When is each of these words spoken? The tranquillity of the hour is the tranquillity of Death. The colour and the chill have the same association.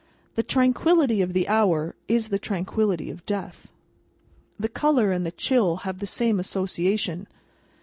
The 0.33 0.41
tranquillity 0.41 1.21
of 1.21 1.33
the 1.33 1.47
hour 1.47 1.93
is 2.07 2.29
the 2.29 2.39
tranquillity 2.39 3.11
of 3.11 3.23
Death. 3.27 3.67
The 4.59 4.67
colour 4.67 5.11
and 5.11 5.27
the 5.27 5.31
chill 5.31 5.75
have 5.85 5.99
the 5.99 6.07
same 6.07 6.39
association. 6.39 7.27